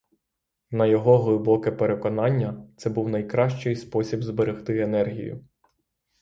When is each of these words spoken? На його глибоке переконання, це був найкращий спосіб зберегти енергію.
На 0.71 0.85
його 0.87 1.17
глибоке 1.17 1.71
переконання, 1.71 2.67
це 2.77 2.89
був 2.89 3.09
найкращий 3.09 3.75
спосіб 3.75 4.23
зберегти 4.23 4.79
енергію. 4.79 5.45